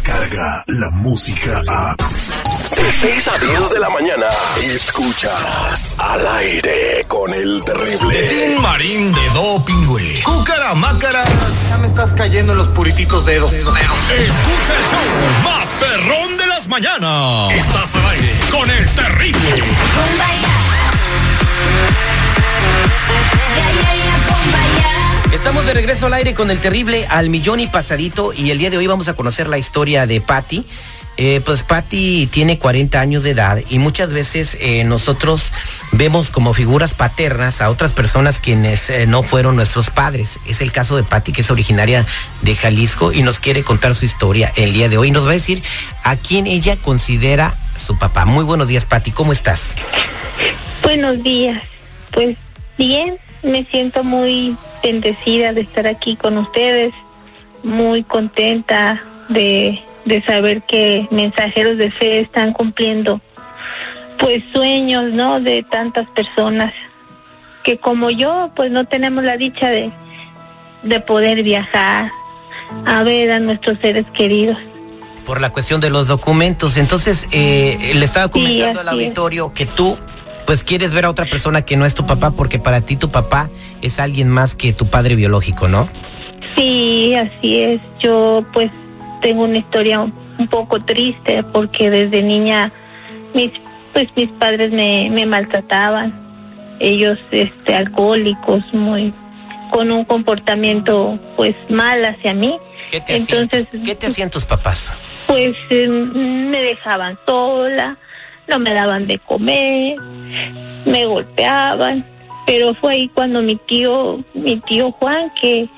[0.00, 1.94] llega la música a...
[1.96, 4.26] De 6 a 10 de la mañana,
[4.62, 8.28] escuchas al aire con el terrible.
[8.28, 10.22] Tin Marín de Doping, güey.
[10.22, 11.24] Cúcara, mácara.
[11.68, 13.52] Ya me estás cayendo en los purititos dedos.
[13.52, 17.52] Escucha el show más perrón de las mañanas.
[17.52, 19.62] Estás al aire con el terrible.
[25.42, 28.70] Estamos de regreso al aire con el terrible al millón y pasadito y el día
[28.70, 30.64] de hoy vamos a conocer la historia de Patty.
[31.16, 35.50] Eh, pues Patty tiene 40 años de edad y muchas veces eh, nosotros
[35.90, 40.38] vemos como figuras paternas a otras personas quienes eh, no fueron nuestros padres.
[40.46, 42.06] Es el caso de Patty que es originaria
[42.42, 45.10] de Jalisco y nos quiere contar su historia el día de hoy.
[45.10, 45.60] Nos va a decir
[46.04, 48.26] a quién ella considera su papá.
[48.26, 49.74] Muy buenos días Patty, ¿cómo estás?
[50.84, 51.60] Buenos días.
[52.12, 52.36] Pues
[52.78, 56.92] bien, me siento muy bendecida de estar aquí con ustedes,
[57.62, 63.20] muy contenta de, de saber que mensajeros de fe están cumpliendo
[64.18, 65.40] pues sueños, ¿no?
[65.40, 66.72] De tantas personas
[67.62, 69.92] que como yo pues no tenemos la dicha de,
[70.82, 72.10] de poder viajar
[72.86, 74.56] a ver a nuestros seres queridos.
[75.24, 76.76] Por la cuestión de los documentos.
[76.76, 78.92] Entonces, eh, le estaba comentando al es.
[78.92, 79.96] auditorio que tú
[80.52, 83.10] pues quieres ver a otra persona que no es tu papá porque para ti tu
[83.10, 83.48] papá
[83.80, 85.88] es alguien más que tu padre biológico, ¿no?
[86.58, 87.80] Sí, así es.
[87.98, 88.70] Yo pues
[89.22, 92.70] tengo una historia un poco triste porque desde niña
[93.32, 93.50] mis
[93.94, 96.12] pues mis padres me, me maltrataban.
[96.80, 99.14] Ellos este alcohólicos, muy
[99.70, 102.58] con un comportamiento pues mal hacia mí.
[102.90, 104.94] ¿Qué te, Entonces, ¿qué te hacían tus papás?
[105.28, 107.96] pues eh, me dejaban sola,
[108.48, 109.96] no me daban de comer,
[110.84, 112.04] me golpeaban,
[112.46, 115.68] pero fue ahí cuando mi tío, mi tío Juan, que,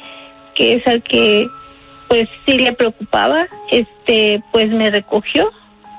[0.55, 1.47] que es al que
[2.09, 5.51] pues sí le preocupaba, este pues me recogió.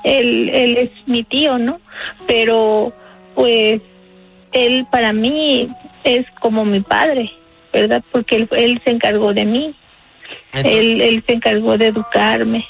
[0.04, 1.80] Él, él es mi tío, ¿no?
[2.28, 2.92] Pero
[3.34, 3.80] pues
[4.52, 5.68] él para mí
[6.04, 7.32] es como mi padre,
[7.72, 8.02] ¿verdad?
[8.12, 9.74] Porque él, él se encargó de mí,
[10.52, 12.64] Entonces, él, él se encargó de educarme.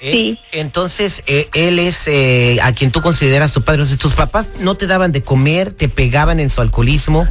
[0.00, 0.40] Eh, sí.
[0.52, 3.82] entonces eh, él es eh, a quien tú consideras tu padre.
[3.82, 7.26] O sea, tus papás no te daban de comer, te pegaban en su alcoholismo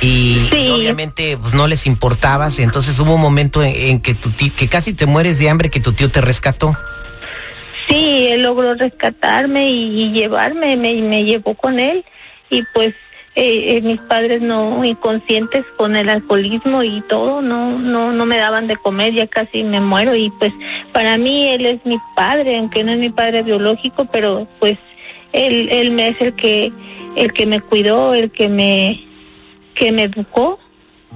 [0.00, 0.58] y, Sí.
[0.58, 2.58] y obviamente pues no les importabas.
[2.58, 5.70] Entonces hubo un momento en, en que tu tío, que casi te mueres de hambre,
[5.70, 6.76] que tu tío te rescató.
[7.88, 12.04] Sí, él logró rescatarme y, y llevarme, me, me llevó con él
[12.50, 12.94] y pues
[13.40, 18.36] eh, eh, mis padres no inconscientes con el alcoholismo y todo, no, no, no me
[18.36, 20.52] daban de comer, ya casi me muero y pues
[20.92, 24.76] para mí él es mi padre, aunque no es mi padre biológico, pero pues
[25.32, 26.72] él, él me es el que,
[27.14, 29.04] el que me cuidó, el que me,
[29.74, 30.58] que me educó.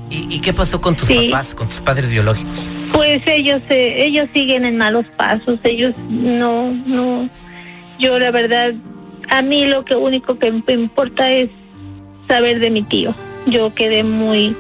[0.09, 1.29] ¿Y, y qué pasó con tus Sí.
[1.31, 2.73] papás, con tus padres biológicos?
[2.93, 7.29] Pues ellos eh, ellos siguen en malos pasos, ellos no no
[7.99, 8.75] yo la verdad
[9.29, 11.49] a mí lo que único que me importa es
[12.29, 13.15] saber de mi tío.
[13.47, 14.57] Yo quedé muy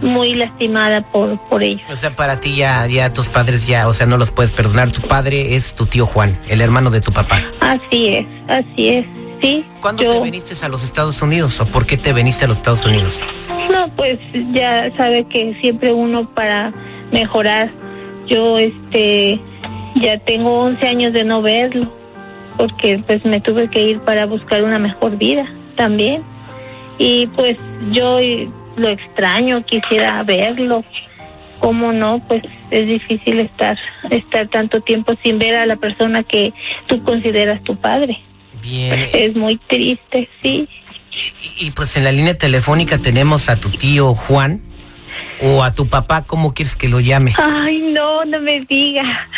[0.00, 1.82] muy lastimada por por ellos.
[1.90, 4.90] O sea, para ti ya, ya tus padres ya, o sea, no los puedes perdonar.
[4.92, 7.42] Tu padre es tu tío Juan, el hermano de tu papá.
[7.60, 9.06] Así es, así es.
[9.40, 9.64] Sí.
[9.80, 12.58] ¿Cuándo yo- te viniste a los Estados Unidos o por qué te viniste a los
[12.58, 13.24] Estados Unidos?
[13.72, 14.18] No, pues
[14.52, 16.72] ya sabe que siempre uno para
[17.12, 17.70] mejorar.
[18.26, 19.40] Yo este
[19.96, 21.92] ya tengo 11 años de no verlo
[22.56, 25.44] porque pues me tuve que ir para buscar una mejor vida
[25.76, 26.22] también.
[26.98, 27.56] Y pues
[27.90, 28.18] yo
[28.76, 30.84] lo extraño, quisiera verlo.
[31.60, 32.22] ¿Cómo no?
[32.28, 33.78] Pues es difícil estar
[34.10, 36.52] estar tanto tiempo sin ver a la persona que
[36.86, 38.20] tú consideras tu padre.
[38.62, 39.08] Bien.
[39.12, 40.68] Es muy triste, sí.
[41.10, 44.62] Y, y, pues en la línea telefónica tenemos a tu tío Juan
[45.40, 47.32] o a tu papá, ¿cómo quieres que lo llame?
[47.36, 49.28] Ay, no, no me diga.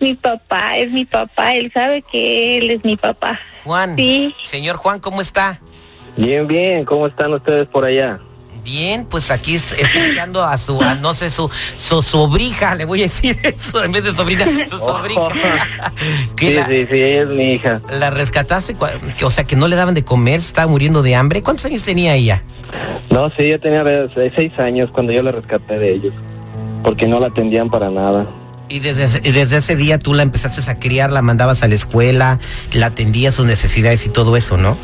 [0.00, 1.54] Mi papá es mi papá.
[1.54, 3.40] Él sabe que él es mi papá.
[3.64, 3.96] Juan.
[3.96, 4.34] Sí.
[4.42, 5.60] Señor Juan, ¿cómo está?
[6.16, 8.18] Bien, bien, ¿cómo están ustedes por allá?
[8.64, 13.00] Bien, pues aquí es- escuchando a su, a, no sé, su, su sobrija, le voy
[13.00, 15.28] a decir eso en vez de sobrina, su sobrija.
[16.36, 17.80] que Sí, la, sí, sí, es mi hija.
[18.00, 18.76] la rescataste,
[19.16, 21.42] que, o sea, que no le daban de comer, estaba muriendo de hambre.
[21.42, 22.42] ¿Cuántos años tenía ella?
[23.10, 23.84] No, sí, ella tenía
[24.34, 26.14] seis años cuando yo la rescaté de ellos,
[26.82, 28.26] porque no la atendían para nada.
[28.68, 32.38] Y desde, desde ese día tú la empezaste a criar, la mandabas a la escuela,
[32.72, 34.76] la atendías sus necesidades y todo eso, ¿no?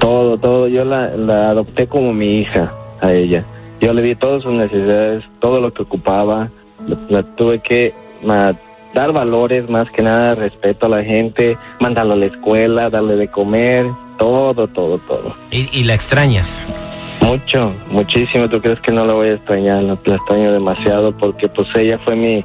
[0.00, 3.44] Todo, todo, yo la, la adopté como mi hija a ella.
[3.80, 6.50] Yo le di todas sus necesidades, todo lo que ocupaba,
[6.86, 7.94] la, la tuve que
[8.24, 8.58] ma-
[8.92, 13.30] dar valores, más que nada, respeto a la gente, mandarla a la escuela, darle de
[13.30, 13.86] comer,
[14.18, 15.36] todo, todo, todo.
[15.52, 16.60] Y, y la extrañas.
[17.20, 18.48] Mucho, muchísimo.
[18.48, 19.82] ¿Tú crees que no la voy a extrañar?
[19.84, 22.44] La, la extraño demasiado porque pues ella fue mi,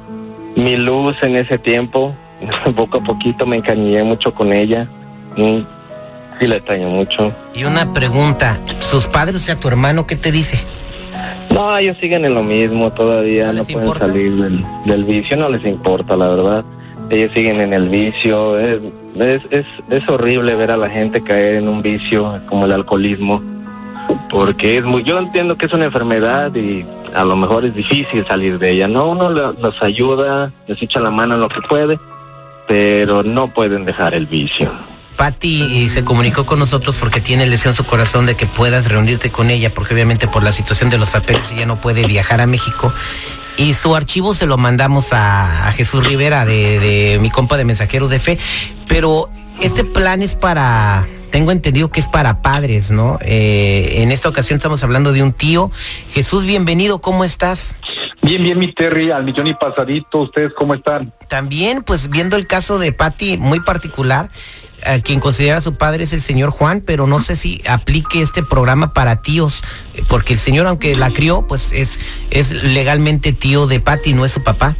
[0.56, 2.14] mi luz en ese tiempo.
[2.76, 4.88] poco a poquito me encañé mucho con ella.
[5.36, 5.66] Y
[6.38, 7.32] sí la extraño mucho.
[7.54, 10.58] Y una pregunta, ¿sus padres, o sea, tu hermano, qué te dice?
[11.50, 15.64] No, ellos siguen en lo mismo todavía, no, pueden salir del, del, vicio, no les
[15.64, 16.64] importa, la verdad.
[17.10, 18.80] Ellos siguen en el vicio, es,
[19.50, 23.40] es, es, horrible ver a la gente caer en un vicio como el alcoholismo,
[24.30, 26.84] porque es muy, yo entiendo que es una enfermedad y
[27.14, 29.06] a lo mejor es difícil salir de ella, ¿no?
[29.06, 31.98] Uno los ayuda, les echa la mano en lo que puede,
[32.66, 34.72] pero no pueden dejar el vicio.
[35.16, 39.48] Patti se comunicó con nosotros porque tiene lesión su corazón de que puedas reunirte con
[39.50, 42.92] ella, porque obviamente por la situación de los papeles ella no puede viajar a México.
[43.56, 48.10] Y su archivo se lo mandamos a, Jesús Rivera de, de mi compa de Mensajeros
[48.10, 48.38] de Fe.
[48.88, 49.28] Pero
[49.60, 53.18] este plan es para tengo entendido que es para padres, ¿no?
[53.20, 55.68] Eh, en esta ocasión estamos hablando de un tío.
[56.08, 57.76] Jesús, bienvenido, ¿cómo estás?
[58.22, 61.12] Bien, bien, mi Terry, al millón y pasadito, ¿ustedes cómo están?
[61.26, 64.28] También, pues viendo el caso de Patti, muy particular,
[64.86, 68.44] a quien considera su padre es el señor Juan, pero no sé si aplique este
[68.44, 69.64] programa para tíos,
[70.08, 71.98] porque el señor, aunque la crió, pues es,
[72.30, 74.76] es legalmente tío de Patti, no es su papá.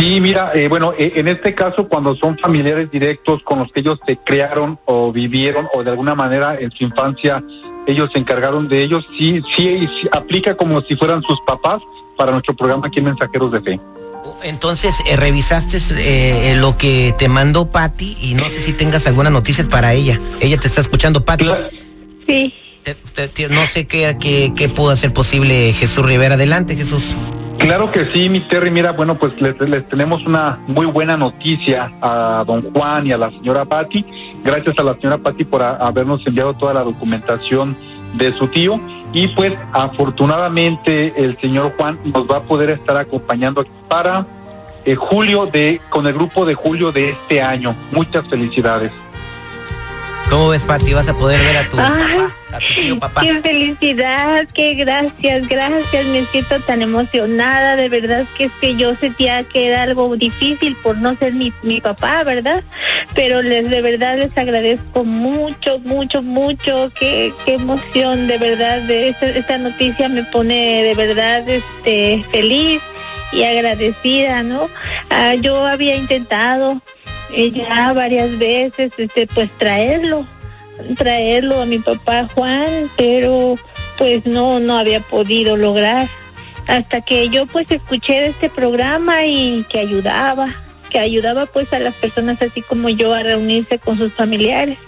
[0.00, 3.80] Sí, mira, eh, bueno, eh, en este caso cuando son familiares directos con los que
[3.80, 7.44] ellos se crearon o vivieron o de alguna manera en su infancia
[7.86, 11.82] ellos se encargaron de ellos, sí, sí, aplica como si fueran sus papás
[12.16, 13.80] para nuestro programa aquí en Mensajeros de Fe.
[14.44, 19.66] Entonces, eh, revisaste lo que te mandó Patti y no sé si tengas algunas noticias
[19.66, 20.18] para ella.
[20.40, 21.50] Ella te está escuchando, Patti.
[22.26, 22.54] Sí.
[23.50, 26.36] no sé qué, qué, qué pudo hacer posible Jesús Rivera.
[26.36, 27.16] Adelante, Jesús.
[27.60, 28.70] Claro que sí, mi Terry.
[28.70, 29.54] Mira, bueno, pues les,
[29.88, 34.04] tenemos una muy buena noticia a don Juan y a la señora Patti.
[34.42, 37.76] Gracias a la señora Patti por habernos enviado toda la documentación
[38.14, 38.80] de su tío.
[39.12, 44.26] Y pues afortunadamente el señor Juan nos va a poder estar acompañando para
[44.86, 47.76] eh, julio de, con el grupo de julio de este año.
[47.92, 48.90] Muchas felicidades.
[50.30, 50.94] ¿Cómo ves, Pati?
[50.94, 53.22] ¿Vas a poder ver a tu papá, a tu tío papá?
[53.22, 56.06] Qué felicidad, qué gracias, gracias.
[56.06, 57.76] Me siento tan emocionada.
[57.76, 61.52] De verdad que es que yo sentía que era algo difícil por no ser mi,
[61.62, 62.62] mi papá, ¿verdad?
[63.14, 66.90] Pero les de verdad les agradezco mucho, mucho, mucho.
[66.98, 68.80] Qué, qué emoción, de verdad.
[68.82, 72.80] De esta, noticia me pone de verdad este feliz
[73.32, 74.68] y agradecida, ¿no?
[75.10, 76.80] Ah, yo había intentado
[77.36, 80.26] ya varias veces, este, pues traerlo,
[80.96, 83.56] traerlo a mi papá Juan, pero
[83.98, 86.08] pues no, no había podido lograr.
[86.66, 90.54] Hasta que yo pues escuché este programa y que ayudaba,
[90.88, 94.78] que ayudaba pues a las personas así como yo a reunirse con sus familiares.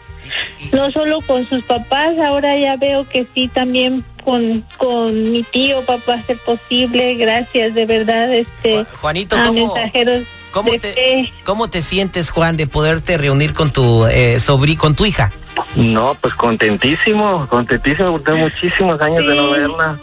[0.73, 5.83] No solo con sus papás, ahora ya veo que sí también con, con mi tío
[5.83, 7.17] papá ser posible.
[7.17, 10.23] Gracias de verdad este Juanito, a mensajeros
[10.53, 14.39] ¿Cómo te, ¿Cómo te sientes, Juan, de poderte reunir con tu eh,
[14.77, 15.33] con tu hija?
[15.77, 19.99] No, pues contentísimo, contentísimo, tengo muchísimos años de no verla.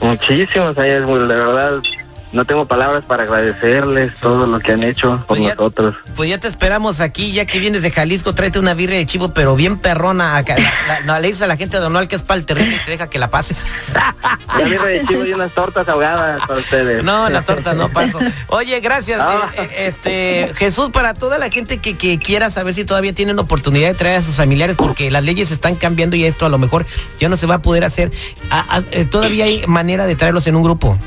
[0.00, 1.80] Muchísimos años, de verdad,
[2.32, 5.96] no tengo palabras para agradecerles todo lo que han hecho por pues nosotros.
[6.16, 9.34] Pues ya te esperamos aquí, ya que vienes de Jalisco, tráete una birria de chivo,
[9.34, 10.36] pero bien perrona.
[10.36, 10.56] Acá,
[11.04, 12.92] no, le dices a la gente de Donal que es para el terrible y te
[12.92, 13.64] deja que la pases.
[14.56, 17.02] La birria de chivo y unas tortas ahogadas para ustedes.
[17.04, 18.18] No, las tortas no paso.
[18.48, 19.20] Oye, gracias.
[19.20, 19.50] Ah.
[19.56, 23.38] Eh, eh, este Jesús, para toda la gente que, que quiera saber si todavía tienen
[23.38, 26.58] oportunidad de traer a sus familiares, porque las leyes están cambiando y esto a lo
[26.58, 26.86] mejor
[27.18, 28.10] ya no se va a poder hacer.
[28.92, 30.98] Eh, todavía hay manera de traerlos en un grupo.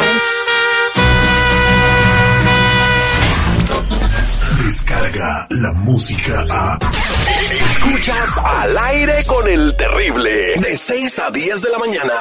[4.65, 6.79] Descarga la música a.
[7.51, 10.55] Escuchas al aire con el terrible.
[10.57, 12.15] De 6 a 10 de la mañana.